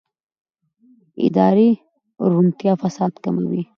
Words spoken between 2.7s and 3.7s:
فساد کموي